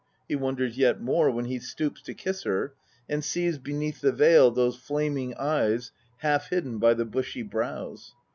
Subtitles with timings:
[0.27, 2.73] He wonders yet more when he stoops to kiss her,
[3.07, 8.15] and sees beneath the veil those flaming eyes, half hidden by the bushy brows.